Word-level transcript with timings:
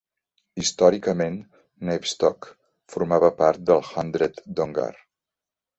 Històricament, 0.61 1.37
Navestock 1.89 2.49
formava 2.95 3.33
part 3.45 3.65
del 3.69 3.87
"hundred" 3.95 4.45
d'Ongar. 4.59 4.93